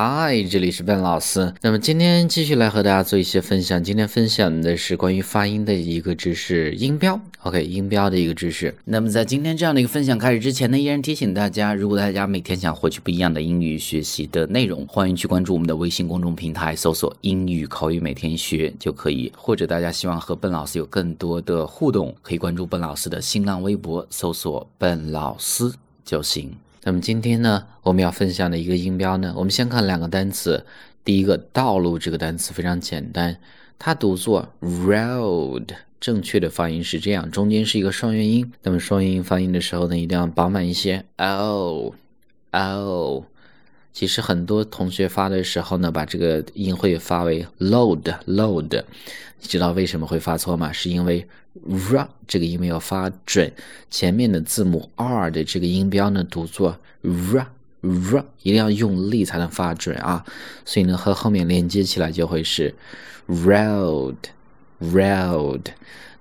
[0.00, 1.52] 嗨，这里是笨老师。
[1.60, 3.82] 那么今天继续来和大家做一些分享。
[3.82, 7.20] 今天分享的是关于发音的一个知识，音标。
[7.42, 8.72] OK，音标的一个知识。
[8.84, 19.32] 那么在今天这样的一个分享开始之前呢，依然提醒大家，如果大家每天想获取不一样的英语学习的内容，欢迎去关注我们的微信公众平台，搜索“英语口语每天学”就可以。
[19.36, 25.72] 或者大家希望和笨老师有更多的互动，可以关注笨老师的新浪微博，搜索“笨老师”
[26.06, 26.52] 就行。
[26.84, 30.64] 那么今天呢，我们要分享的一个音标呢，我们先看两个单词。
[31.04, 33.38] 第一个“道路”这个单词非常简单，
[33.78, 35.68] 它读作 road，
[35.98, 38.52] 正确的发音是这样，中间是一个双元音。
[38.62, 41.04] 那么双元音发音的时候呢，一定要饱满一些。
[41.16, 41.94] o
[42.50, 43.24] o，
[43.98, 48.84] 其实很多同学发的时候呢，把这个音会发为 load load，
[49.40, 50.72] 你知道为什么会发错吗？
[50.72, 51.26] 是因为
[51.66, 53.52] r 这个音没有发准，
[53.90, 57.44] 前面的字母 r 的这个音标呢读作 r
[57.80, 60.24] r，一定要用力才能发准啊，
[60.64, 62.72] 所以呢和后面连接起来就会是
[63.26, 64.14] road
[64.80, 65.62] road。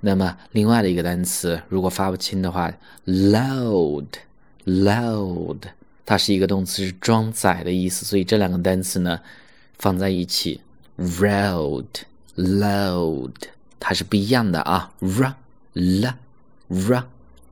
[0.00, 2.72] 那么另外的一个单词，如果发不清的话
[3.04, 4.06] ，load
[4.64, 5.58] load，
[6.06, 9.20] 它是一个动词，是装载的意思，所以这两个单词呢
[9.78, 10.60] 放在一起
[10.96, 11.84] ，road
[12.36, 13.32] load。
[13.78, 15.34] 它是不一样的啊，r
[15.74, 16.14] l
[16.68, 17.06] r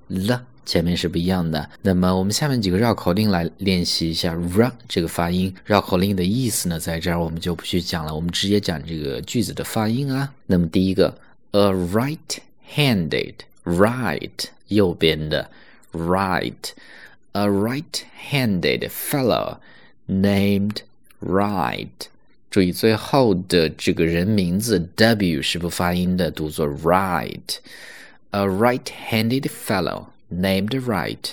[0.08, 1.68] l 前面是不一样的。
[1.82, 5.54] 那么我们下面几个绕口令来练习一下 r 这个发音。
[5.64, 10.32] 绕口令的意思呢，在这儿我们就不去讲了，我们直接讲这个句子的发音啊。
[10.46, 11.14] 那么第一个
[11.50, 15.50] ，a right-handed right 右边的
[15.92, 16.52] right
[17.34, 19.58] a right handed fellow
[20.08, 20.82] named
[21.20, 22.08] Wright。
[22.50, 27.56] 注意最后的这个人名字 W 是不发音的，读作 Right。
[28.30, 31.32] A right-handed fellow named Wright。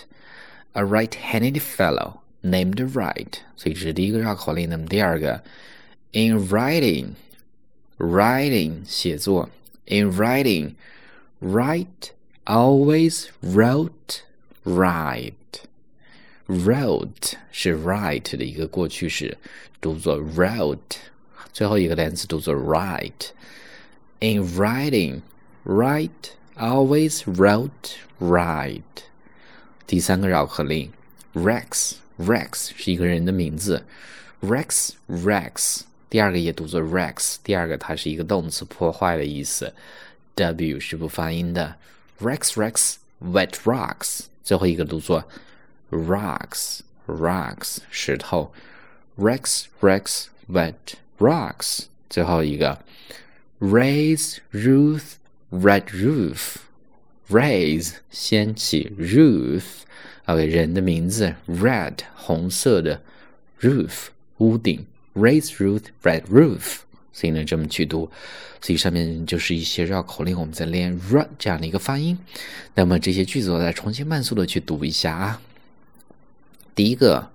[0.73, 3.39] A right-handed fellow named Wright。
[3.55, 4.69] 所以这是第一个绕口令。
[4.69, 5.43] 那么第二个
[6.13, 6.38] ，In
[7.99, 9.49] in 写作。
[9.86, 11.86] In writing，Wright
[12.45, 14.21] always wrote
[14.64, 15.33] rite。
[16.52, 19.38] Wrote 是 ride 的一个过去式，
[19.80, 20.80] 读作 road，
[21.54, 23.30] 最后一个单词读作 ride。
[24.20, 25.22] In riding,
[25.64, 26.10] ride
[26.58, 28.82] always wrote ride。
[29.88, 30.92] 第三个绕口令
[31.34, 33.86] ，Rex Rex 是一个人的名字
[34.42, 35.83] ，Rex Rex。
[36.10, 39.73] 第二个也读作 Rex，第二个它是一个动词，破坏的意思
[40.36, 41.78] ，W 是不发音的。
[42.20, 45.23] Rex wrecks wet rocks，最后一个读作。
[45.91, 48.52] rocks，rocks 石头
[49.17, 50.73] ，rex wrecks wet
[51.19, 52.83] rocks 最后一个
[53.59, 55.02] ，raise roof
[55.52, 56.55] red roof.
[57.29, 58.91] Raise 掀起
[60.25, 61.33] OK 人的名字。
[61.47, 63.02] Red 红色的
[63.61, 64.08] roof
[64.39, 64.85] 屋顶。
[65.15, 66.79] Raise roof red roof。
[67.13, 68.11] 所以呢，这么去读，
[68.59, 72.19] 所以上面就是一些绕口令，我们在练 r 这样的一个发音。
[72.75, 75.41] 那么这些句子，我再重新慢速的去读一下啊。
[76.73, 77.30] 第一个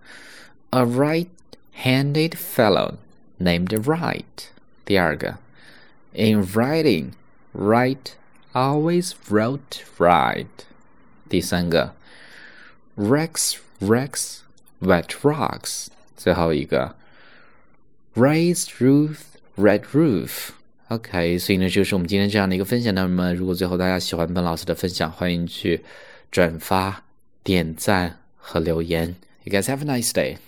[0.70, 2.94] ，a right-handed fellow
[3.38, 4.24] named Wright。
[4.84, 5.38] 第二个
[6.12, 7.10] ，in writing,
[7.52, 8.12] Wright
[8.52, 10.46] always wrote rite。
[11.28, 11.94] 第三个
[12.96, 14.38] ，Rex wrecks
[14.80, 15.88] wet rocks。
[16.16, 16.96] 最后一个
[18.14, 19.16] ，raised roof
[19.56, 20.50] red roof。
[20.88, 22.94] OK，所以呢，就是我们今天这样的一个分享。
[22.94, 25.84] 那么，如果最后大家喜欢本老师的分享，欢迎去
[26.30, 27.02] 转发、
[27.42, 29.16] 点赞和留言。
[29.46, 30.38] You guys have a nice day.